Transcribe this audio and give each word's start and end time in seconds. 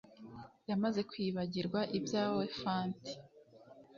Yamaze 0.69 1.01
kwibagirwa 1.09 1.79
ibyawe 1.97 2.43
fanty 2.59 3.13